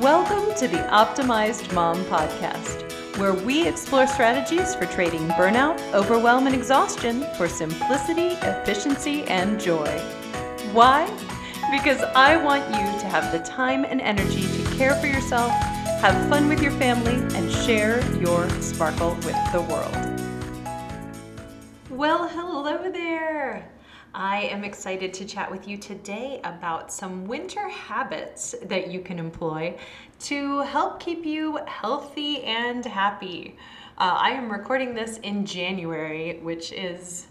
[0.00, 6.54] Welcome to the Optimized Mom Podcast, where we explore strategies for trading burnout, overwhelm, and
[6.54, 9.88] exhaustion for simplicity, efficiency, and joy.
[10.72, 11.04] Why?
[11.72, 16.28] Because I want you to have the time and energy to care for yourself, have
[16.28, 19.96] fun with your family, and share your sparkle with the world.
[21.90, 23.68] Well, hello there.
[24.18, 29.16] I am excited to chat with you today about some winter habits that you can
[29.16, 29.78] employ
[30.22, 33.56] to help keep you healthy and happy.
[33.96, 37.28] Uh, I am recording this in January, which is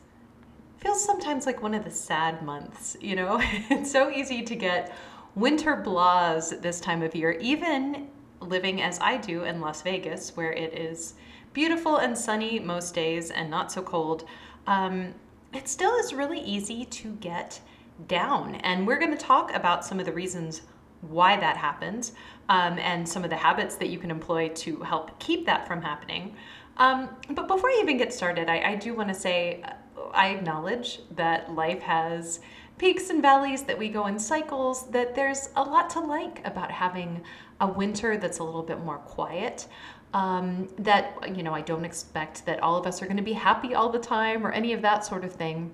[0.78, 2.96] feels sometimes like one of the sad months.
[3.02, 4.96] You know, it's so easy to get
[5.36, 8.08] winter blahs this time of year, even
[8.40, 11.16] living as I do in Las Vegas, where it is
[11.52, 14.24] beautiful and sunny most days and not so cold.
[14.68, 15.14] Um,
[15.58, 17.60] it still is really easy to get
[18.08, 18.56] down.
[18.56, 20.62] And we're going to talk about some of the reasons
[21.02, 22.12] why that happens
[22.48, 25.82] um, and some of the habits that you can employ to help keep that from
[25.82, 26.36] happening.
[26.78, 30.28] Um, but before I even get started, I, I do want to say uh, I
[30.30, 32.40] acknowledge that life has
[32.78, 36.70] peaks and valleys, that we go in cycles, that there's a lot to like about
[36.70, 37.24] having
[37.60, 39.68] a winter that's a little bit more quiet
[40.14, 43.34] um, that you know i don't expect that all of us are going to be
[43.34, 45.72] happy all the time or any of that sort of thing.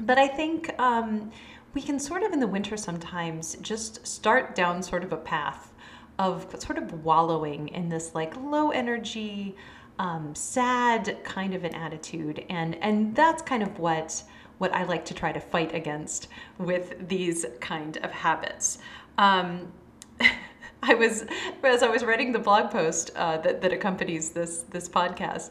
[0.00, 1.30] But i think um,
[1.74, 5.72] we can sort of in the winter sometimes just start down sort of a path
[6.18, 9.54] of sort of wallowing in this like low energy
[9.98, 12.44] um, sad kind of an attitude.
[12.48, 14.22] And and that's kind of what
[14.58, 18.78] what i like to try to fight against with these kind of habits.
[19.18, 19.72] Um,
[20.88, 21.24] I was
[21.64, 25.50] as I was writing the blog post uh, that that accompanies this this podcast.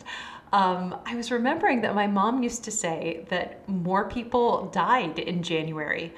[0.54, 5.44] Um, I was remembering that my mom used to say that more people died in
[5.44, 6.14] January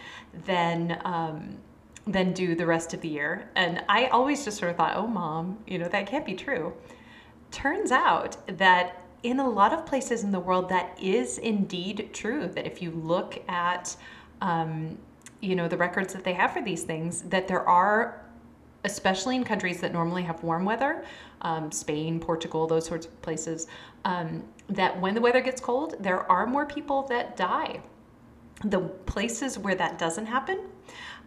[0.46, 1.58] than um,
[2.06, 5.08] than do the rest of the year, and I always just sort of thought, "Oh,
[5.08, 6.74] mom, you know that can't be true."
[7.50, 12.48] Turns out that in a lot of places in the world, that is indeed true.
[12.48, 13.96] That if you look at
[14.42, 15.00] um,
[15.42, 18.27] you know the records that they have for these things, that there are
[18.88, 21.04] especially in countries that normally have warm weather,
[21.42, 23.68] um, Spain, Portugal, those sorts of places,
[24.06, 27.82] um, that when the weather gets cold, there are more people that die.
[28.64, 30.60] The places where that doesn't happen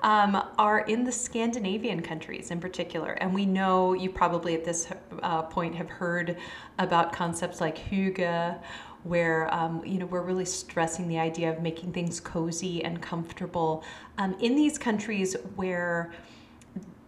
[0.00, 3.12] um, are in the Scandinavian countries in particular.
[3.12, 4.88] And we know you probably at this
[5.22, 6.38] uh, point have heard
[6.78, 8.58] about concepts like hygge,
[9.02, 13.84] where um, you know we're really stressing the idea of making things cozy and comfortable
[14.18, 16.12] um, in these countries where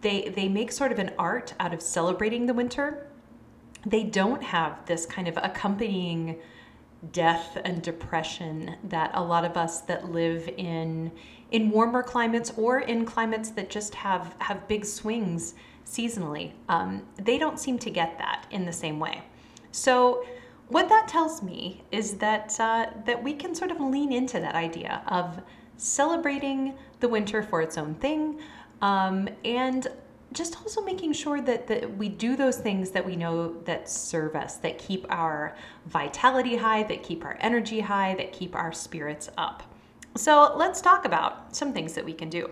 [0.03, 3.07] they they make sort of an art out of celebrating the winter.
[3.85, 6.39] They don't have this kind of accompanying
[7.11, 11.11] death and depression that a lot of us that live in
[11.51, 15.55] in warmer climates or in climates that just have have big swings
[15.85, 16.53] seasonally.
[16.69, 19.23] Um, they don't seem to get that in the same way.
[19.71, 20.25] So
[20.69, 24.55] what that tells me is that uh, that we can sort of lean into that
[24.55, 25.41] idea of
[25.77, 28.39] celebrating the winter for its own thing,
[28.83, 29.87] um, and
[30.33, 34.35] just also making sure that, that we do those things that we know that serve
[34.35, 35.55] us, that keep our
[35.85, 39.63] vitality high, that keep our energy high, that keep our spirits up.
[40.17, 42.49] So let's talk about some things that we can do.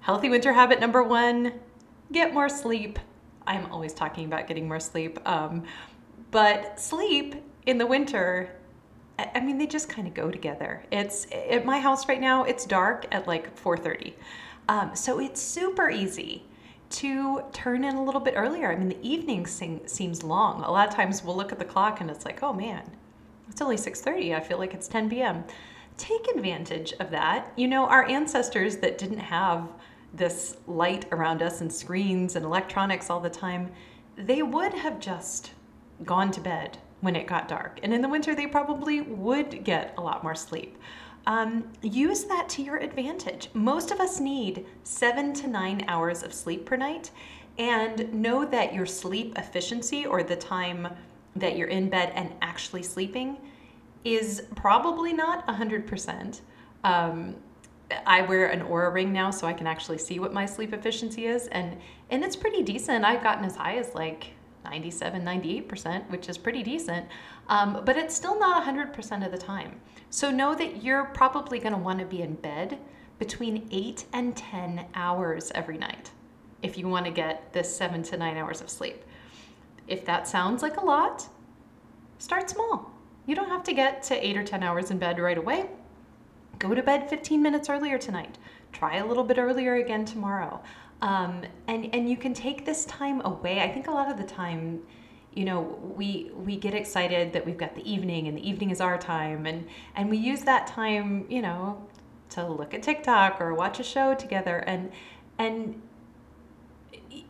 [0.00, 1.52] Healthy winter habit number one
[2.10, 2.98] get more sleep.
[3.46, 5.18] I'm always talking about getting more sleep.
[5.28, 5.64] Um,
[6.30, 7.34] but sleep
[7.66, 8.56] in the winter
[9.18, 10.82] I mean, they just kind of go together.
[10.90, 12.44] It's at my house right now.
[12.44, 14.14] It's dark at like 4:30.
[14.68, 16.44] Um, so it's super easy
[16.90, 18.70] to turn in a little bit earlier.
[18.70, 20.62] I mean, the evening sing- seems long.
[20.62, 22.82] A lot of times we'll look at the clock and it's like, oh man,
[23.48, 24.34] it's only 6:30.
[24.34, 25.44] I feel like it's 10 p.m.
[25.96, 27.52] Take advantage of that.
[27.56, 29.68] You know, our ancestors that didn't have
[30.14, 33.70] this light around us and screens and electronics all the time,
[34.16, 35.52] they would have just
[36.04, 37.80] gone to bed when it got dark.
[37.82, 40.76] And in the winter, they probably would get a lot more sleep
[41.26, 43.48] um, use that to your advantage.
[43.54, 47.10] Most of us need seven to nine hours of sleep per night,
[47.58, 50.88] and know that your sleep efficiency or the time
[51.36, 53.38] that you're in bed and actually sleeping
[54.04, 56.40] is probably not 100%.
[56.84, 57.36] Um,
[58.06, 61.26] I wear an Oura ring now so I can actually see what my sleep efficiency
[61.26, 61.76] is and
[62.10, 63.04] and it's pretty decent.
[63.04, 64.32] I've gotten as high as like
[64.64, 67.06] 97, 98%, which is pretty decent,
[67.48, 69.80] um, but it's still not 100% of the time.
[70.10, 72.78] So know that you're probably going to want to be in bed
[73.18, 76.10] between 8 and 10 hours every night
[76.62, 79.04] if you want to get this 7 to 9 hours of sleep.
[79.88, 81.28] If that sounds like a lot,
[82.18, 82.92] start small.
[83.26, 85.66] You don't have to get to 8 or 10 hours in bed right away.
[86.58, 88.38] Go to bed 15 minutes earlier tonight.
[88.72, 90.62] try a little bit earlier again tomorrow.
[91.02, 93.60] Um, and and you can take this time away.
[93.60, 94.80] I think a lot of the time,
[95.34, 95.60] you know,
[95.96, 99.44] we we get excited that we've got the evening and the evening is our time,
[99.44, 99.66] and
[99.96, 101.84] and we use that time, you know,
[102.30, 104.58] to look at TikTok or watch a show together.
[104.58, 104.92] And
[105.38, 105.82] and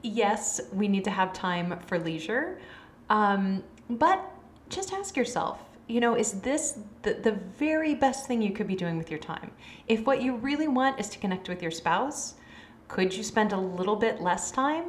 [0.02, 2.60] yes, we need to have time for leisure,
[3.08, 4.22] um, but
[4.68, 5.58] just ask yourself
[5.88, 9.18] you know, is this the, the very best thing you could be doing with your
[9.18, 9.50] time?
[9.88, 12.34] If what you really want is to connect with your spouse,
[12.92, 14.84] could you spend a little bit less time?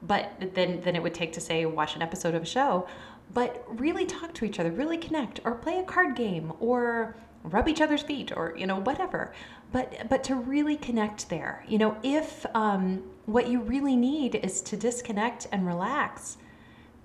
[0.00, 2.88] But then, then it would take to say watch an episode of a show,
[3.34, 7.14] but really talk to each other, really connect, or play a card game, or
[7.44, 9.34] rub each other's feet, or you know whatever.
[9.70, 14.62] But but to really connect there, you know, if um, what you really need is
[14.62, 16.38] to disconnect and relax,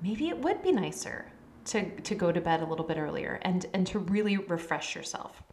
[0.02, 1.26] maybe it would be nicer
[1.66, 5.44] to, to go to bed a little bit earlier and, and to really refresh yourself.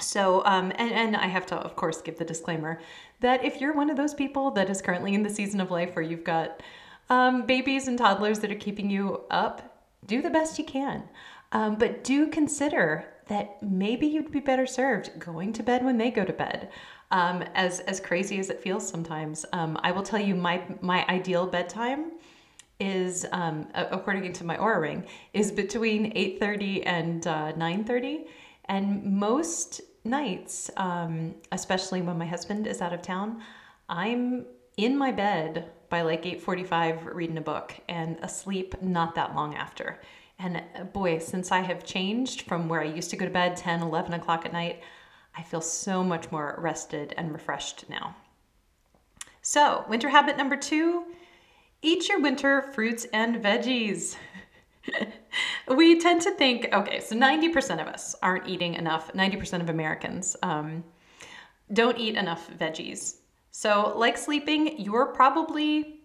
[0.00, 2.80] So, um, and, and I have to, of course, give the disclaimer
[3.20, 5.94] that if you're one of those people that is currently in the season of life
[5.96, 6.62] where you've got
[7.08, 11.04] um, babies and toddlers that are keeping you up, do the best you can.
[11.52, 16.10] Um, but do consider that maybe you'd be better served going to bed when they
[16.10, 16.70] go to bed.
[17.12, 21.06] Um, as as crazy as it feels sometimes, um, I will tell you my my
[21.06, 22.12] ideal bedtime
[22.80, 28.26] is um, according to my Oura ring is between 8.30 and uh, 9.30
[28.66, 33.42] and most nights um, especially when my husband is out of town
[33.88, 34.44] i'm
[34.76, 40.00] in my bed by like 8.45 reading a book and asleep not that long after
[40.38, 43.56] and uh, boy since i have changed from where i used to go to bed
[43.56, 44.82] 10 11 o'clock at night
[45.36, 48.14] i feel so much more rested and refreshed now
[49.42, 51.04] so winter habit number two
[51.82, 54.16] Eat your winter fruits and veggies.
[55.68, 60.36] we tend to think, okay, so 90% of us aren't eating enough, 90% of Americans
[60.42, 60.84] um,
[61.72, 63.16] don't eat enough veggies.
[63.50, 66.00] So, like sleeping, you're probably,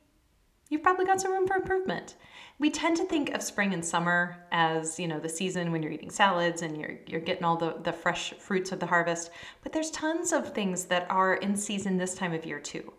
[0.70, 2.16] you've probably got some room for improvement.
[2.60, 5.92] We tend to think of spring and summer as, you know, the season when you're
[5.92, 9.32] eating salads and you're, you're getting all the, the fresh fruits of the harvest.
[9.64, 12.94] But there's tons of things that are in season this time of year too.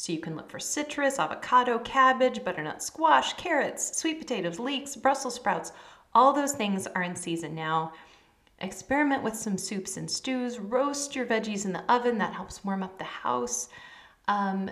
[0.00, 5.34] So you can look for citrus, avocado, cabbage, butternut squash, carrots, sweet potatoes, leeks, Brussels
[5.34, 5.72] sprouts.
[6.14, 7.92] All those things are in season now.
[8.60, 10.58] Experiment with some soups and stews.
[10.58, 12.16] Roast your veggies in the oven.
[12.16, 13.68] That helps warm up the house.
[14.26, 14.70] Um,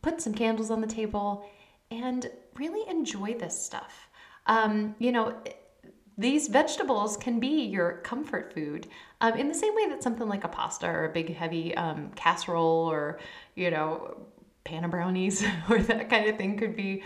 [0.00, 1.44] put some candles on the table
[1.90, 4.08] and really enjoy this stuff.
[4.46, 5.38] Um, you know,
[6.18, 8.88] these vegetables can be your comfort food
[9.20, 12.10] um, in the same way that something like a pasta or a big heavy um,
[12.16, 13.20] casserole or
[13.54, 14.16] you know
[14.64, 17.02] pan of brownies or that kind of thing could be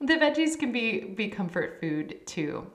[0.00, 2.66] the veggies can be be comfort food too.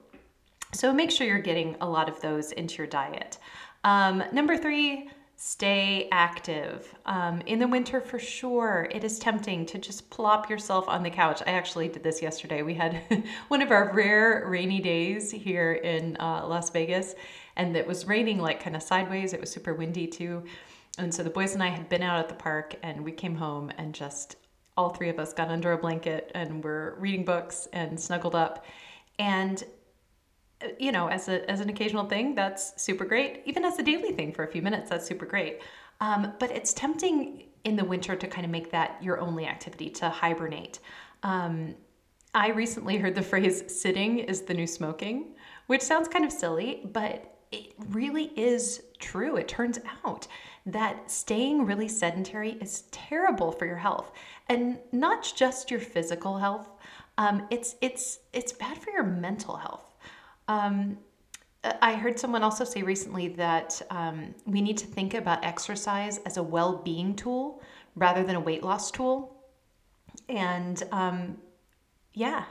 [0.74, 3.38] So make sure you're getting a lot of those into your diet.
[3.84, 6.96] Um, number three stay active.
[7.06, 11.10] Um, in the winter, for sure, it is tempting to just plop yourself on the
[11.10, 11.42] couch.
[11.46, 12.62] I actually did this yesterday.
[12.62, 13.02] We had
[13.50, 17.16] one of our rare rainy days here in uh, Las Vegas,
[17.58, 19.34] and it was raining like kind of sideways.
[19.34, 20.44] It was super windy too.
[20.98, 23.36] And so the boys and I had been out at the park, and we came
[23.36, 24.38] home and just
[24.78, 28.66] all three of us got under a blanket and were reading books and snuggled up.
[29.20, 29.64] And
[30.80, 33.42] you know, as a as an occasional thing, that's super great.
[33.46, 35.62] Even as a daily thing for a few minutes, that's super great.
[36.02, 39.90] Um, but it's tempting in the winter to kind of make that your only activity
[39.90, 40.80] to hibernate.
[41.24, 41.76] Um,
[42.34, 45.36] I recently heard the phrase "sitting is the new smoking,"
[45.68, 49.38] which sounds kind of silly, but it really is true.
[49.38, 50.28] It turns out
[50.66, 54.12] that staying really sedentary is terrible for your health,
[54.50, 56.70] and not just your physical health.
[57.18, 59.85] Um, it's it's it's bad for your mental health.
[60.48, 60.98] Um,
[61.82, 66.38] I heard someone also say recently that um, we need to think about exercise as
[66.38, 67.62] a well being tool
[67.96, 69.36] rather than a weight loss tool.
[70.30, 71.38] And um,
[72.14, 72.46] yeah,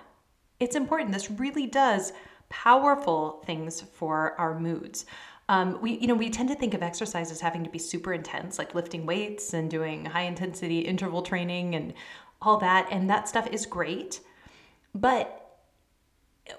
[0.60, 1.12] it's important.
[1.12, 2.12] This really does
[2.48, 5.06] powerful things for our moods.
[5.48, 8.14] Um, we, you know, we tend to think of exercise as having to be super
[8.14, 11.92] intense, like lifting weights and doing high intensity interval training and
[12.40, 12.88] all that.
[12.90, 14.20] And that stuff is great.
[14.94, 15.43] But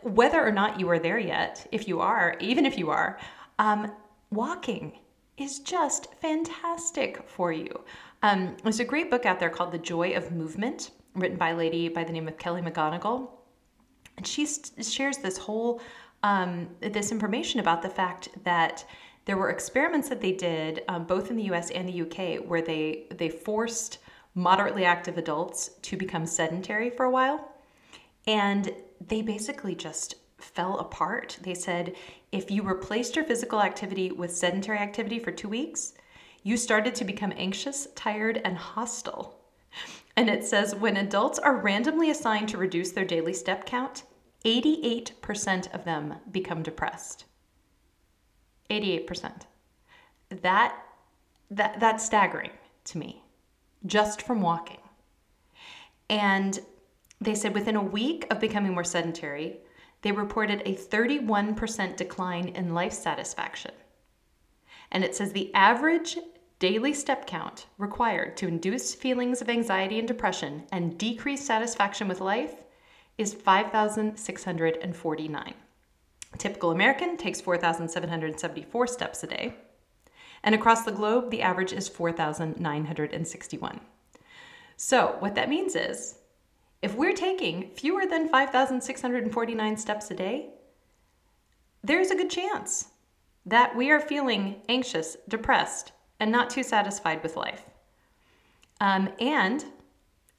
[0.01, 3.19] whether or not you are there yet, if you are, even if you are,
[3.59, 3.91] um,
[4.31, 4.99] walking
[5.37, 7.83] is just fantastic for you.
[8.23, 11.55] Um, there's a great book out there called The Joy of Movement, written by a
[11.55, 13.29] lady by the name of Kelly McGonigal.
[14.17, 15.81] And she shares this whole
[16.23, 18.83] um, this information about the fact that
[19.25, 21.69] there were experiments that they did um, both in the U.S.
[21.71, 22.39] and the U.K.
[22.39, 23.99] where they they forced
[24.33, 27.53] moderately active adults to become sedentary for a while,
[28.25, 28.71] and
[29.07, 31.37] they basically just fell apart.
[31.41, 31.95] They said
[32.31, 35.93] if you replaced your physical activity with sedentary activity for two weeks,
[36.43, 39.39] you started to become anxious, tired, and hostile.
[40.15, 44.03] And it says when adults are randomly assigned to reduce their daily step count,
[44.45, 47.25] 88% of them become depressed.
[48.69, 49.41] 88%.
[50.41, 50.77] That,
[51.51, 52.51] that that's staggering
[52.85, 53.23] to me
[53.85, 54.79] just from walking.
[56.09, 56.59] And
[57.21, 59.59] they said within a week of becoming more sedentary,
[60.01, 63.71] they reported a 31% decline in life satisfaction.
[64.91, 66.17] And it says the average
[66.59, 72.21] daily step count required to induce feelings of anxiety and depression and decrease satisfaction with
[72.21, 72.63] life
[73.17, 75.53] is 5,649.
[76.33, 79.55] A typical American takes 4,774 steps a day.
[80.43, 83.79] And across the globe, the average is 4,961.
[84.77, 86.19] So, what that means is
[86.81, 90.49] if we're taking fewer than 5,649 steps a day,
[91.83, 92.89] there's a good chance
[93.45, 97.65] that we are feeling anxious, depressed, and not too satisfied with life.
[98.81, 99.63] Um, and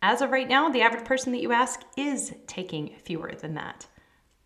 [0.03, 3.87] as of right now, the average person that you ask is taking fewer than that.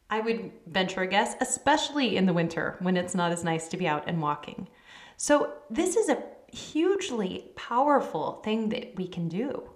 [0.09, 3.77] I would venture a guess, especially in the winter when it's not as nice to
[3.77, 4.69] be out and walking.
[5.17, 9.71] So, this is a hugely powerful thing that we can do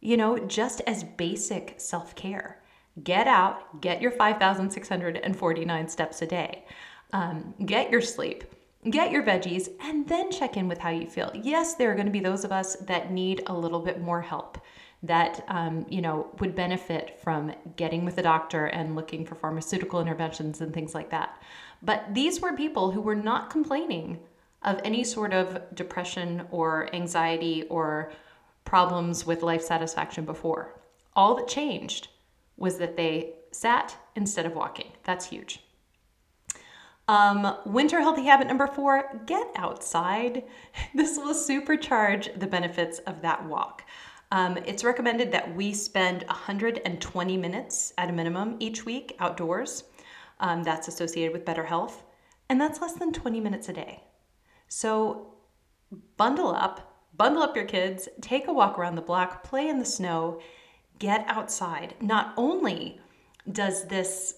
[0.00, 2.60] you know, just as basic self care.
[3.02, 6.64] Get out, get your 5,649 steps a day,
[7.12, 8.44] um, get your sleep,
[8.90, 11.30] get your veggies, and then check in with how you feel.
[11.34, 14.20] Yes, there are going to be those of us that need a little bit more
[14.20, 14.58] help
[15.02, 20.00] that um, you know would benefit from getting with a doctor and looking for pharmaceutical
[20.00, 21.40] interventions and things like that
[21.82, 24.18] but these were people who were not complaining
[24.64, 28.12] of any sort of depression or anxiety or
[28.68, 30.78] problems with life satisfaction before.
[31.16, 32.08] All that changed
[32.58, 34.92] was that they sat instead of walking.
[35.04, 35.60] That's huge.
[37.08, 40.44] Um, winter healthy habit number four get outside.
[40.94, 43.84] This will supercharge the benefits of that walk.
[44.30, 49.84] Um, it's recommended that we spend 120 minutes at a minimum each week outdoors.
[50.40, 52.04] Um, that's associated with better health,
[52.50, 54.02] and that's less than 20 minutes a day.
[54.68, 55.32] So
[56.18, 59.84] bundle up, bundle up your kids, take a walk around the block, play in the
[59.84, 60.40] snow,
[60.98, 61.94] get outside.
[62.00, 63.00] Not only
[63.52, 64.36] does this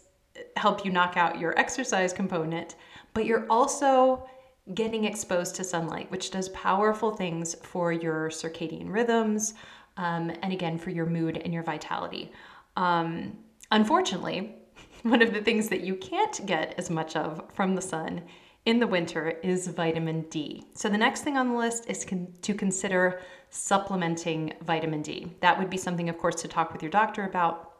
[0.57, 2.77] help you knock out your exercise component,
[3.15, 4.29] but you're also
[4.75, 9.55] getting exposed to sunlight, which does powerful things for your circadian rhythms
[9.97, 12.33] um, and again for your mood and your vitality.
[12.77, 13.39] Um,
[13.71, 14.57] unfortunately,
[15.03, 18.23] one of the things that you can't get as much of from the sun
[18.67, 20.65] in the winter is vitamin D.
[20.75, 25.33] So the next thing on the list is con- to consider supplementing vitamin D.
[25.41, 27.73] That would be something, of course, to talk with your doctor about.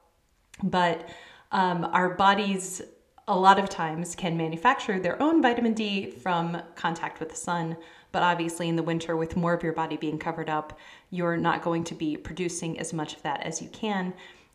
[0.63, 1.09] But
[1.53, 2.81] um, our bodies,
[3.29, 7.77] a lot of times, can manufacture their own vitamin D from contact with the sun.
[8.13, 10.79] But obviously, in the winter, with more of your body being covered up,
[11.11, 14.15] you're not going to be producing as much of that as you can.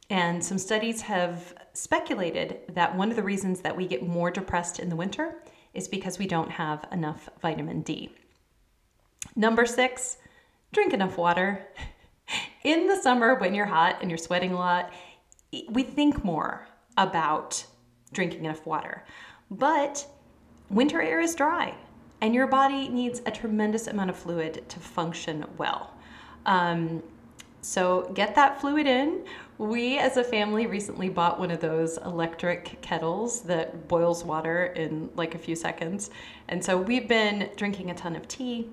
[0.09, 4.79] And some studies have speculated that one of the reasons that we get more depressed
[4.79, 5.41] in the winter
[5.75, 8.09] is because we don't have enough vitamin D.
[9.35, 10.17] Number six,
[10.71, 11.67] drink enough water.
[12.63, 14.91] In the summer, when you're hot and you're sweating a lot,
[15.69, 16.67] we think more
[16.97, 17.65] about
[18.13, 19.03] drinking enough water.
[19.51, 20.07] But
[20.69, 21.75] winter air is dry,
[22.21, 25.93] and your body needs a tremendous amount of fluid to function well.
[26.45, 27.03] Um,
[27.61, 29.25] so get that fluid in.
[29.57, 35.09] We as a family recently bought one of those electric kettles that boils water in
[35.15, 36.09] like a few seconds.
[36.49, 38.69] And so we've been drinking a ton of tea.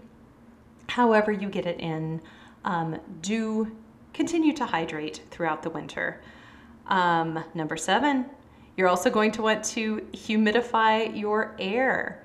[0.88, 2.20] However, you get it in,
[2.64, 3.76] um, do
[4.12, 6.20] continue to hydrate throughout the winter.
[6.88, 8.26] Um, number seven,
[8.76, 12.24] you're also going to want to humidify your air.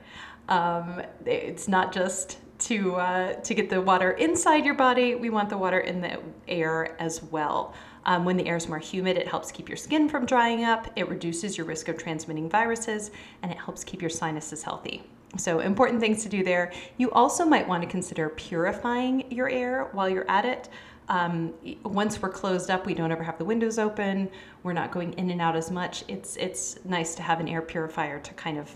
[0.50, 5.14] Um, it's not just to uh, to get the water inside your body.
[5.14, 7.76] We want the water in the air as well.
[8.08, 10.88] Um, when the air is more humid, it helps keep your skin from drying up,
[10.96, 13.12] it reduces your risk of transmitting viruses,
[13.44, 15.04] and it helps keep your sinuses healthy.
[15.36, 16.72] So, important things to do there.
[16.98, 20.70] You also might want to consider purifying your air while you're at it.
[21.10, 24.30] Um, once we're closed up, we don't ever have the windows open.
[24.64, 26.06] We're not going in and out as much.
[26.08, 28.74] It's it's nice to have an air purifier to kind of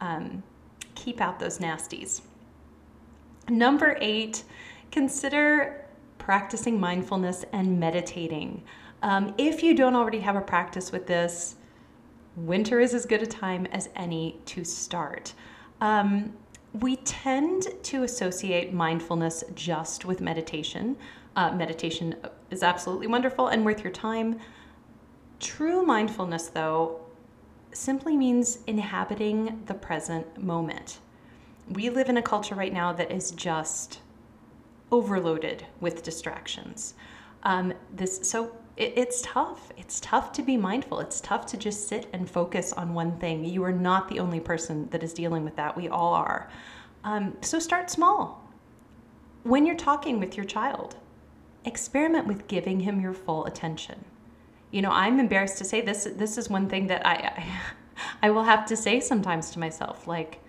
[0.00, 0.42] um,
[0.94, 2.22] keep out those nasties.
[3.48, 4.44] Number eight,
[4.90, 5.85] consider
[6.26, 8.60] practicing mindfulness and meditating.
[9.00, 11.54] Um, if you don't already have a practice with this,
[12.34, 15.34] winter is as good a time as any to start.
[15.80, 16.32] Um,
[16.72, 20.96] we tend to associate mindfulness just with meditation.
[21.36, 22.16] Uh, meditation
[22.50, 24.40] is absolutely wonderful and worth your time.
[25.38, 27.02] True mindfulness, though,
[27.70, 30.98] simply means inhabiting the present moment.
[31.68, 34.00] we live in a culture right now that is just
[34.92, 36.94] overloaded with distractions.
[37.42, 39.70] Um, this so it, it's tough.
[39.76, 41.00] It's tough to be mindful.
[41.00, 43.44] It's tough to just sit and focus on one thing.
[43.44, 45.76] You are not the only person that is dealing with that.
[45.76, 46.50] We all are.
[47.04, 48.42] Um, so start small.
[49.42, 50.96] When you're talking with your child,
[51.64, 54.04] experiment with giving him your full attention.
[54.72, 56.08] You know, I'm embarrassed to say this.
[56.16, 57.60] This is one thing that I, I,
[58.22, 60.40] I will have to say sometimes to myself, like,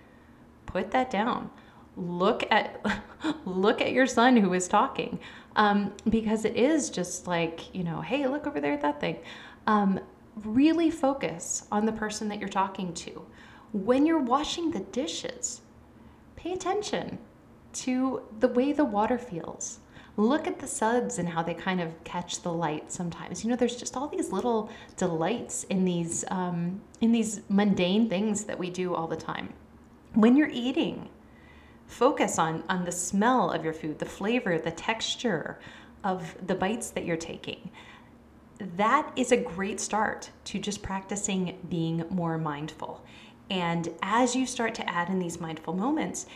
[0.66, 1.50] put that down.
[1.98, 2.84] Look at,
[3.44, 5.18] look at your son who is talking,
[5.56, 9.18] um, because it is just like, you know, hey, look over there at that thing.
[9.66, 10.00] Um,
[10.44, 13.26] really focus on the person that you're talking to.
[13.72, 15.60] When you're washing the dishes,
[16.36, 17.18] pay attention
[17.72, 19.80] to the way the water feels
[20.18, 23.56] look at the suds and how they kind of catch the light sometimes you know
[23.56, 28.68] there's just all these little delights in these um, in these mundane things that we
[28.68, 29.52] do all the time
[30.14, 31.08] when you're eating
[31.88, 35.58] focus on on the smell of your food the flavor the texture
[36.04, 37.70] of the bites that you're taking.
[38.76, 43.04] That is a great start to just practicing being more mindful.
[43.50, 46.26] And as you start to add in these mindful moments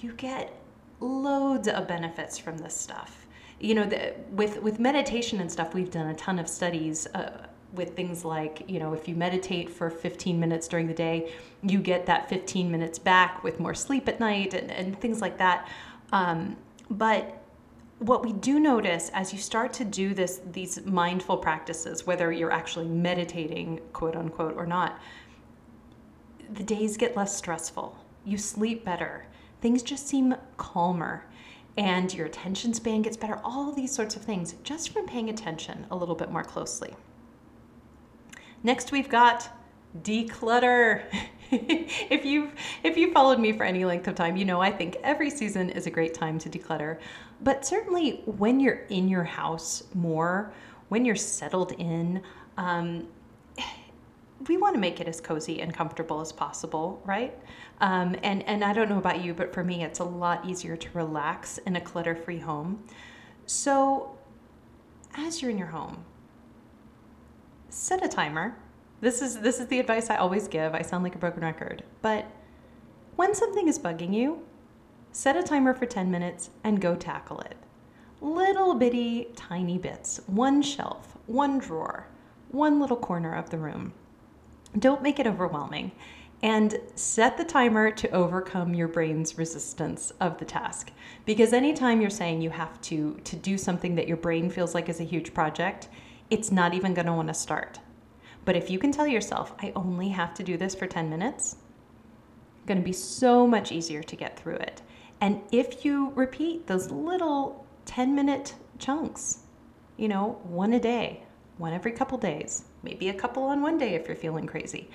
[0.00, 0.54] you get
[1.00, 3.26] loads of benefits from this stuff.
[3.58, 7.46] You know, the, with with meditation and stuff, we've done a ton of studies uh,
[7.72, 11.78] with things like, you know, if you meditate for 15 minutes during the day, you
[11.80, 15.68] get that 15 minutes back with more sleep at night and, and things like that.
[16.12, 16.56] Um,
[16.90, 17.42] but
[17.98, 22.50] what we do notice as you start to do this these mindful practices whether you're
[22.50, 24.98] actually meditating quote unquote or not
[26.54, 29.26] the days get less stressful you sleep better
[29.60, 31.26] things just seem calmer
[31.76, 35.86] and your attention span gets better, all these sorts of things just from paying attention
[35.90, 36.94] a little bit more closely.
[38.62, 39.48] Next, we've got
[40.02, 41.02] declutter.
[41.50, 42.52] if you've
[42.84, 45.70] if you followed me for any length of time, you know I think every season
[45.70, 46.98] is a great time to declutter.
[47.42, 50.52] But certainly when you're in your house more,
[50.88, 52.22] when you're settled in,
[52.56, 53.08] um,
[54.48, 57.36] we want to make it as cozy and comfortable as possible, right?
[57.80, 60.76] Um, and and I don't know about you, but for me, it's a lot easier
[60.76, 62.84] to relax in a clutter-free home.
[63.46, 64.16] So,
[65.14, 66.04] as you're in your home,
[67.70, 68.56] set a timer.
[69.00, 70.74] This is this is the advice I always give.
[70.74, 72.26] I sound like a broken record, but
[73.16, 74.40] when something is bugging you,
[75.12, 77.56] set a timer for 10 minutes and go tackle it.
[78.20, 82.06] Little bitty, tiny bits, one shelf, one drawer,
[82.50, 83.92] one little corner of the room.
[84.78, 85.92] Don't make it overwhelming
[86.42, 90.90] and set the timer to overcome your brain's resistance of the task
[91.26, 94.88] because anytime you're saying you have to to do something that your brain feels like
[94.88, 95.88] is a huge project
[96.30, 97.78] it's not even going to want to start
[98.44, 101.56] but if you can tell yourself i only have to do this for 10 minutes
[102.56, 104.82] it's going to be so much easier to get through it
[105.20, 109.40] and if you repeat those little 10 minute chunks
[109.96, 111.22] you know one a day
[111.58, 114.88] one every couple days maybe a couple on one day if you're feeling crazy.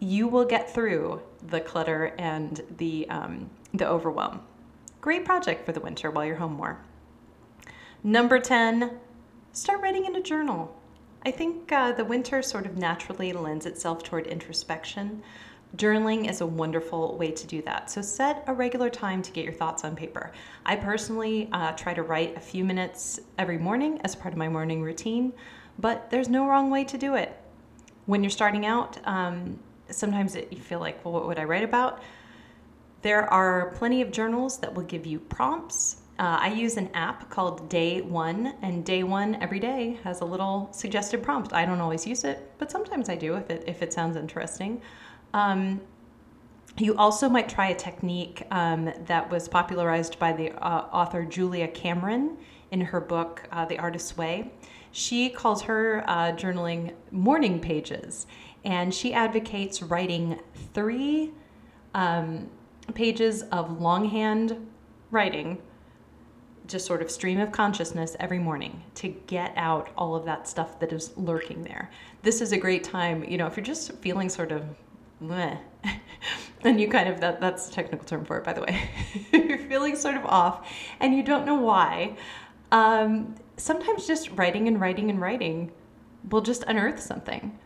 [0.00, 4.40] You will get through the clutter and the, um, the overwhelm.
[5.00, 6.78] Great project for the winter while you're home more.
[8.04, 8.98] Number 10,
[9.52, 10.74] start writing in a journal.
[11.24, 15.22] I think uh, the winter sort of naturally lends itself toward introspection.
[15.76, 17.90] Journaling is a wonderful way to do that.
[17.90, 20.32] So set a regular time to get your thoughts on paper.
[20.64, 24.48] I personally uh, try to write a few minutes every morning as part of my
[24.48, 25.32] morning routine
[25.78, 27.36] but there's no wrong way to do it.
[28.06, 29.58] When you're starting out, um,
[29.90, 32.02] sometimes it, you feel like, well, what would I write about?
[33.02, 36.02] There are plenty of journals that will give you prompts.
[36.18, 40.24] Uh, I use an app called Day One, and Day One every day has a
[40.24, 41.52] little suggested prompt.
[41.52, 44.82] I don't always use it, but sometimes I do if it if it sounds interesting.
[45.32, 45.80] Um,
[46.76, 51.68] you also might try a technique um, that was popularized by the uh, author Julia
[51.68, 52.36] Cameron
[52.70, 54.52] in her book uh, The Artist's Way.
[54.92, 58.26] She calls her uh, journaling morning pages,
[58.64, 60.40] and she advocates writing
[60.72, 61.32] three
[61.94, 62.48] um,
[62.94, 64.68] pages of longhand
[65.10, 65.60] writing,
[66.68, 70.78] just sort of stream of consciousness every morning to get out all of that stuff
[70.78, 71.90] that is lurking there.
[72.22, 74.64] This is a great time, you know, if you're just feeling sort of
[75.20, 75.56] meh,
[76.62, 78.90] and you kind of that that's a technical term for it by the way
[79.32, 80.68] you're feeling sort of off
[81.00, 82.16] and you don't know why
[82.72, 85.72] um, sometimes just writing and writing and writing
[86.30, 87.58] will just unearth something,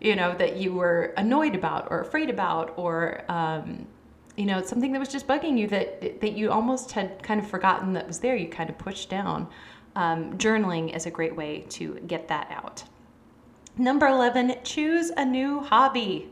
[0.00, 3.86] you know, that you were annoyed about or afraid about or, um,
[4.36, 7.46] you know, something that was just bugging you that, that you almost had kind of
[7.46, 9.48] forgotten that was there, you kind of pushed down.
[9.96, 12.82] Um, journaling is a great way to get that out.
[13.76, 16.30] Number 11, choose a new hobby.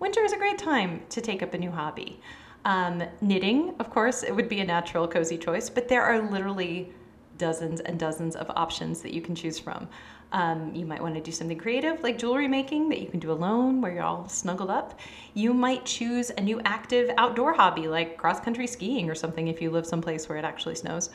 [0.00, 2.20] Winter is a great time to take up a new hobby.
[2.64, 6.92] Um, knitting, of course, it would be a natural, cozy choice, but there are literally
[7.36, 9.88] dozens and dozens of options that you can choose from.
[10.34, 13.30] Um, you might want to do something creative like jewelry making that you can do
[13.30, 14.98] alone where you're all snuggled up.
[15.32, 19.62] You might choose a new active outdoor hobby like cross country skiing or something if
[19.62, 21.10] you live someplace where it actually snows.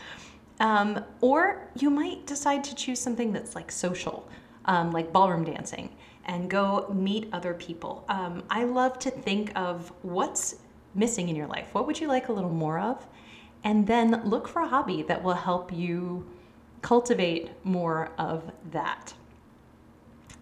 [0.61, 4.25] Um, or you might decide to choose something that's like social,
[4.65, 5.89] um, like ballroom dancing,
[6.23, 8.05] and go meet other people.
[8.07, 10.55] Um, I love to think of what's
[10.95, 11.67] missing in your life.
[11.73, 13.05] What would you like a little more of?
[13.65, 16.25] And then look for a hobby that will help you
[16.81, 19.13] cultivate more of that.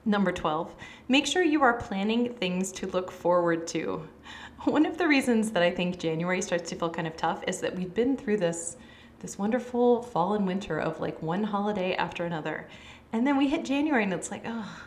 [0.05, 0.73] Number 12,
[1.09, 4.07] make sure you are planning things to look forward to.
[4.63, 7.59] One of the reasons that I think January starts to feel kind of tough is
[7.59, 8.77] that we've been through this
[9.19, 12.67] this wonderful fall and winter of like one holiday after another.
[13.11, 14.81] And then we hit January and it's like, oh,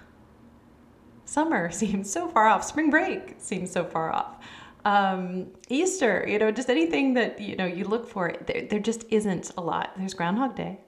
[1.24, 2.62] summer seems so far off.
[2.62, 4.36] Spring break seems so far off
[4.84, 9.04] um, Easter, you know, just anything that, you know, you look for, there, there just
[9.10, 9.92] isn't a lot.
[9.96, 10.80] There's Groundhog Day,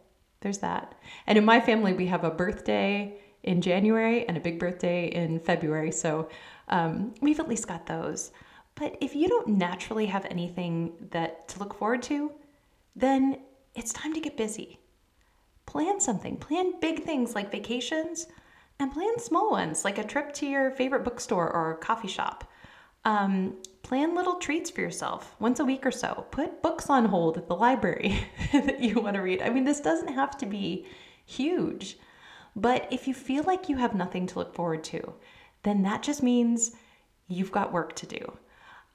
[0.42, 0.94] there's that.
[1.26, 5.40] And in my family, we have a birthday in January and a big birthday in
[5.40, 5.92] February.
[5.92, 6.28] So
[6.68, 8.30] um, we've at least got those.
[8.74, 12.32] But if you don't naturally have anything that to look forward to,
[12.96, 13.40] then
[13.74, 14.78] it's time to get busy.
[15.66, 16.36] Plan something.
[16.36, 18.26] Plan big things like vacations
[18.78, 22.44] and plan small ones like a trip to your favorite bookstore or coffee shop.
[23.04, 26.26] Um, plan little treats for yourself once a week or so.
[26.30, 29.42] Put books on hold at the library that you want to read.
[29.42, 30.86] I mean, this doesn't have to be
[31.26, 31.98] huge,
[32.54, 35.14] but if you feel like you have nothing to look forward to,
[35.62, 36.72] then that just means
[37.28, 38.38] you've got work to do.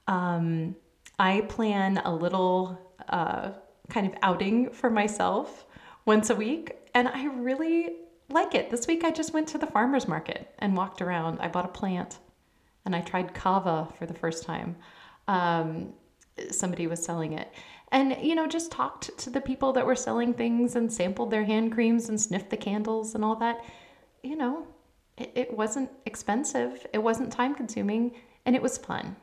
[0.06, 0.76] Um,
[1.18, 3.50] I plan a little uh,
[3.88, 5.66] kind of outing for myself
[6.04, 7.96] once a week, and I really
[8.30, 8.70] like it.
[8.70, 11.40] This week I just went to the farmer's market and walked around.
[11.40, 12.18] I bought a plant
[12.88, 14.74] and I tried kava for the first time.
[15.26, 15.92] Um,
[16.50, 17.52] somebody was selling it.
[17.92, 21.44] And, you know, just talked to the people that were selling things and sampled their
[21.44, 23.62] hand creams and sniffed the candles and all that.
[24.22, 24.66] You know,
[25.18, 28.12] it, it wasn't expensive, it wasn't time consuming,
[28.46, 29.16] and it was fun.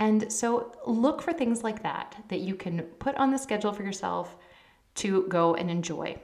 [0.00, 3.84] And so look for things like that that you can put on the schedule for
[3.84, 4.36] yourself
[4.96, 6.18] to go and enjoy.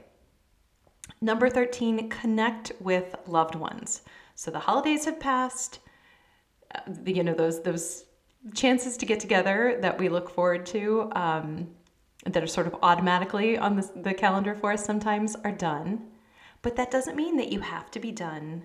[1.21, 4.01] Number 13, connect with loved ones.
[4.35, 5.79] So the holidays have passed
[7.05, 8.05] you know those those
[8.53, 11.67] chances to get together that we look forward to um,
[12.25, 16.01] that are sort of automatically on the, the calendar for us sometimes are done.
[16.61, 18.63] But that doesn't mean that you have to be done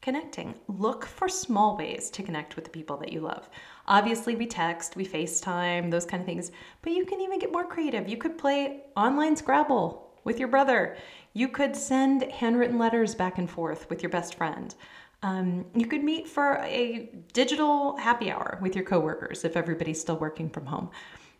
[0.00, 0.54] connecting.
[0.68, 3.48] Look for small ways to connect with the people that you love.
[3.88, 7.64] Obviously we text we facetime those kind of things but you can even get more
[7.66, 8.08] creative.
[8.08, 10.96] You could play online scrabble with your brother.
[11.32, 14.74] You could send handwritten letters back and forth with your best friend
[15.22, 20.18] um, you could meet for a digital happy hour with your coworkers if everybody's still
[20.18, 20.90] working from home.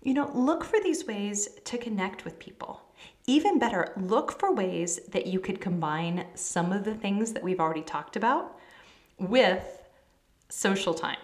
[0.02, 2.80] You know, look for these ways to connect with people.
[3.26, 7.60] Even better, look for ways that you could combine some of the things that we've
[7.60, 8.58] already talked about
[9.18, 9.82] with
[10.48, 11.18] social time.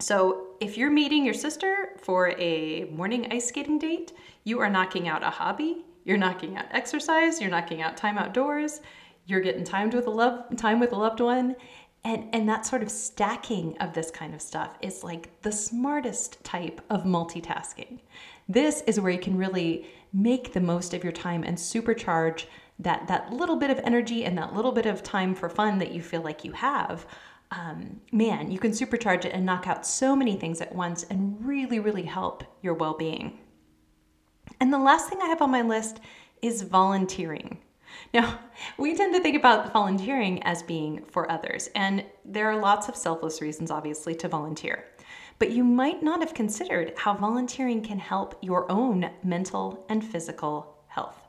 [0.00, 4.12] So, if you're meeting your sister for a morning ice skating date,
[4.44, 8.80] you are knocking out a hobby, you're knocking out exercise, you're knocking out time outdoors,
[9.28, 11.54] you're getting time with a love time with a loved one.
[12.02, 16.42] And and that sort of stacking of this kind of stuff is like the smartest
[16.42, 18.00] type of multitasking.
[18.48, 22.46] This is where you can really make the most of your time and supercharge
[22.78, 25.92] that that little bit of energy and that little bit of time for fun that
[25.92, 27.06] you feel like you have.
[27.50, 31.36] Um, man you can supercharge it and knock out so many things at once and
[31.46, 33.38] really really help your well-being.
[34.60, 36.00] And the last thing i have on my list
[36.42, 37.58] is volunteering
[38.14, 38.38] now,
[38.78, 42.96] we tend to think about volunteering as being for others, and there are lots of
[42.96, 44.86] selfless reasons, obviously, to volunteer.
[45.38, 50.78] But you might not have considered how volunteering can help your own mental and physical
[50.88, 51.28] health.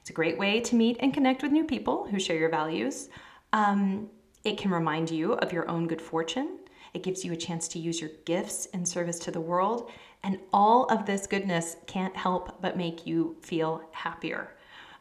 [0.00, 3.08] It's a great way to meet and connect with new people who share your values.
[3.52, 4.08] Um,
[4.44, 6.58] it can remind you of your own good fortune.
[6.94, 9.90] It gives you a chance to use your gifts in service to the world.
[10.22, 14.56] And all of this goodness can't help but make you feel happier.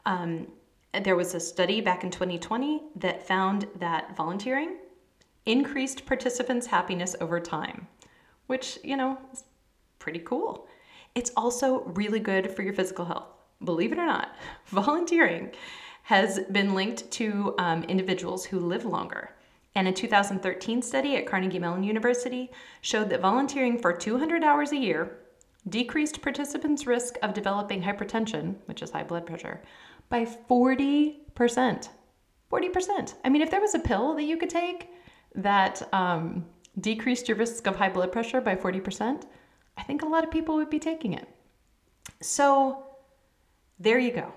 [0.06, 0.48] Um,
[0.93, 4.78] there was a study back in 2020 that found that volunteering
[5.45, 7.88] increased participants' happiness over time,
[8.47, 9.43] which, you know, is
[9.99, 10.67] pretty cool.
[11.15, 13.28] It's also really good for your physical health.
[13.63, 14.36] Believe it or not,
[14.67, 15.52] volunteering
[16.04, 19.32] has been linked to um, individuals who live longer.
[19.75, 24.78] And a 2013 study at Carnegie Mellon University showed that volunteering for 200 hours a
[24.78, 25.19] year
[25.67, 29.62] decreased participants' risk of developing hypertension, which is high blood pressure,
[30.10, 31.89] by 40%.
[32.52, 33.13] 40%.
[33.24, 34.89] I mean, if there was a pill that you could take
[35.36, 36.45] that um,
[36.80, 39.24] decreased your risk of high blood pressure by 40%,
[39.78, 41.28] I think a lot of people would be taking it.
[42.22, 42.84] So
[43.80, 44.34] there you go.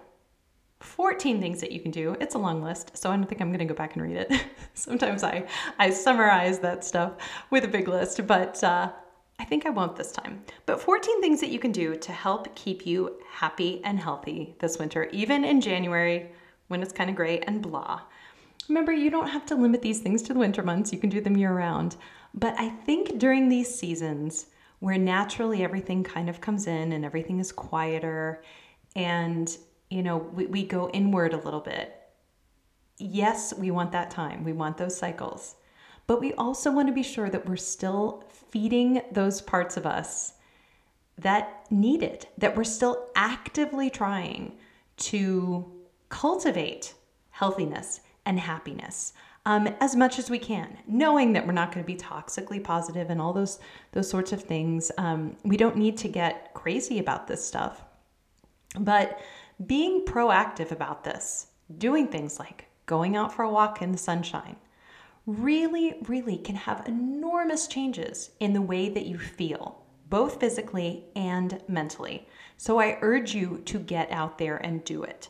[0.81, 2.17] 14 things that you can do.
[2.21, 4.17] It's a long list, so I don't think I'm going to go back and read
[4.17, 4.45] it.
[4.75, 5.47] Sometimes I,
[5.79, 7.13] I summarize that stuff
[7.51, 8.91] with a big list, but uh,
[9.43, 10.45] I think I won't this time.
[10.67, 14.79] But 14 things that you can do to help keep you happy and healthy this
[14.79, 16.31] winter, even in January
[16.69, 18.03] when it's kind of gray and blah.
[18.69, 21.21] Remember, you don't have to limit these things to the winter months, you can do
[21.21, 21.97] them year round.
[22.33, 24.47] But I think during these seasons
[24.79, 28.45] where naturally everything kind of comes in and everything is quieter
[28.95, 29.59] and
[29.91, 32.01] you know we, we go inward a little bit
[32.99, 35.55] yes we want that time we want those cycles
[36.13, 40.35] but we also want to be sure that we're still feeding those parts of us
[41.17, 44.53] that need it that we're still actively trying
[44.99, 45.65] to
[46.11, 46.93] cultivate
[47.31, 49.15] healthiness and happiness
[49.47, 53.09] um, as much as we can, knowing that we're not going to be toxically positive
[53.09, 53.59] and all those
[53.93, 54.93] those sorts of things.
[54.99, 57.83] Um, we don't need to get crazy about this stuff,
[58.79, 59.19] but
[59.65, 61.47] being proactive about this,
[61.79, 64.57] doing things like going out for a walk in the sunshine,
[65.27, 71.63] really, really can have enormous changes in the way that you feel, both physically and
[71.69, 72.27] mentally.
[72.57, 75.29] So I urge you to get out there and do it.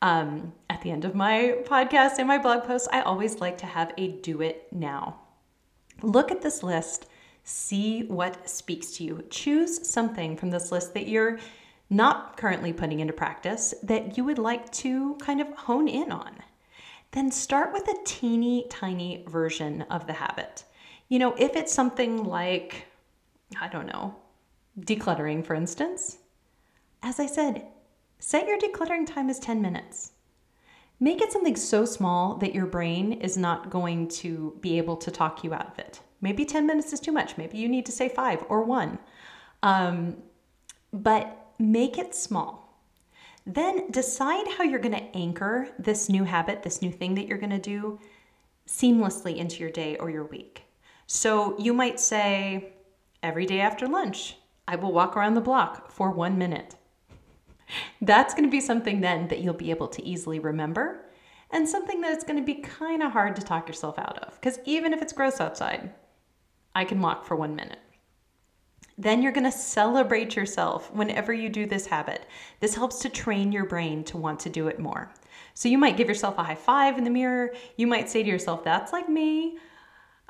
[0.00, 3.66] Um, at the end of my podcast and my blog posts, I always like to
[3.66, 5.20] have a do it now.
[6.02, 7.06] Look at this list,
[7.42, 9.24] see what speaks to you.
[9.30, 11.38] Choose something from this list that you're
[11.90, 16.36] not currently putting into practice that you would like to kind of hone in on.
[17.12, 20.64] Then start with a teeny tiny version of the habit.
[21.08, 22.86] You know, if it's something like,
[23.60, 24.14] I don't know,
[24.78, 26.18] decluttering, for instance,
[27.02, 27.66] as I said,
[28.18, 30.12] Set your decluttering time as 10 minutes.
[31.00, 35.10] Make it something so small that your brain is not going to be able to
[35.10, 36.00] talk you out of it.
[36.20, 37.36] Maybe 10 minutes is too much.
[37.36, 38.98] Maybe you need to say five or one.
[39.62, 40.16] Um,
[40.92, 42.67] but make it small.
[43.48, 47.38] Then decide how you're going to anchor this new habit, this new thing that you're
[47.38, 47.98] going to do
[48.66, 50.64] seamlessly into your day or your week.
[51.06, 52.74] So you might say,
[53.22, 54.36] every day after lunch,
[54.68, 56.76] I will walk around the block for one minute.
[58.02, 61.06] That's going to be something then that you'll be able to easily remember
[61.50, 64.34] and something that's going to be kind of hard to talk yourself out of.
[64.34, 65.94] Because even if it's gross outside,
[66.74, 67.78] I can walk for one minute.
[68.98, 72.26] Then you're going to celebrate yourself whenever you do this habit.
[72.58, 75.12] This helps to train your brain to want to do it more.
[75.54, 77.54] So you might give yourself a high five in the mirror.
[77.76, 79.58] You might say to yourself, that's like me.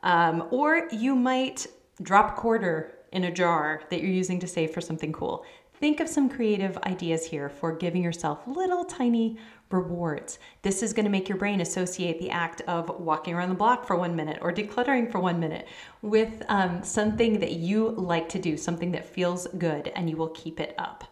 [0.03, 1.67] Um, or you might
[2.03, 5.45] drop quarter in a jar that you're using to save for something cool.
[5.79, 9.39] Think of some creative ideas here for giving yourself little tiny
[9.71, 10.41] rewards.
[10.63, 13.87] This is going to make your brain associate the act of walking around the block
[13.87, 15.69] for one minute or decluttering for one minute
[16.03, 20.31] with um, something that you like to do, something that feels good, and you will
[20.31, 21.05] keep it up.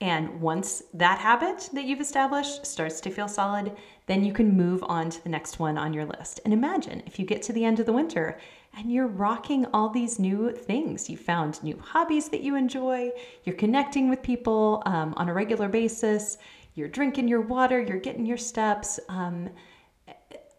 [0.00, 3.72] And once that habit that you've established starts to feel solid,
[4.06, 6.40] then you can move on to the next one on your list.
[6.44, 8.38] And imagine if you get to the end of the winter
[8.76, 11.08] and you're rocking all these new things.
[11.08, 13.10] You found new hobbies that you enjoy,
[13.44, 16.38] you're connecting with people um, on a regular basis,
[16.74, 18.98] you're drinking your water, you're getting your steps.
[19.08, 19.50] Um,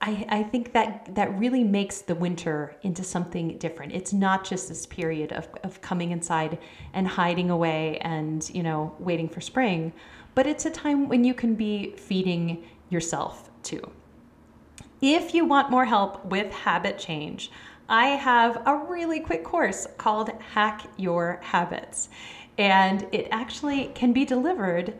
[0.02, 3.94] I, I think that that really makes the winter into something different.
[3.94, 6.60] It's not just this period of, of coming inside
[6.94, 9.94] and hiding away and, you know, waiting for spring,
[10.36, 13.82] but it's a time when you can be feeding yourself too.
[15.02, 17.52] If you want more help with habit change,
[17.88, 22.10] I have a really quick course called Hack Your Habits.
[22.58, 24.96] And it actually can be delivered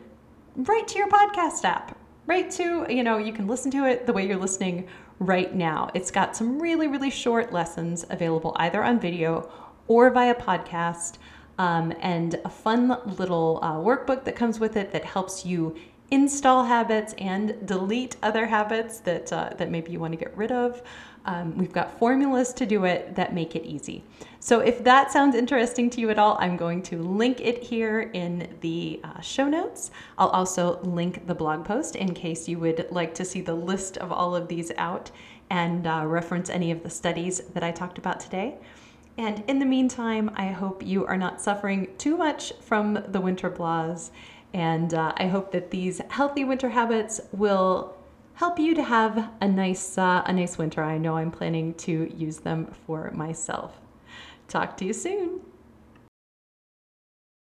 [0.54, 4.12] right to your podcast app, right to, you know, you can listen to it the
[4.12, 4.86] way you're listening
[5.18, 5.90] right now.
[5.94, 9.50] It's got some really, really short lessons available either on video
[9.88, 11.18] or via podcast,
[11.58, 15.74] um, and a fun little uh, workbook that comes with it that helps you
[16.10, 20.52] install habits and delete other habits that uh, that maybe you want to get rid
[20.52, 20.82] of.
[21.26, 24.04] Um, we've got formulas to do it that make it easy.
[24.38, 28.10] So if that sounds interesting to you at all, I'm going to link it here
[28.12, 29.90] in the uh, show notes.
[30.18, 33.96] I'll also link the blog post in case you would like to see the list
[33.98, 35.10] of all of these out
[35.50, 38.58] and uh, reference any of the studies that I talked about today.
[39.18, 43.50] And in the meantime, I hope you are not suffering too much from the winter
[43.50, 44.10] blahs.
[44.52, 47.95] And uh, I hope that these healthy winter habits will
[48.36, 50.82] help you to have a nice uh, a nice winter.
[50.82, 53.80] I know I'm planning to use them for myself.
[54.46, 55.40] Talk to you soon.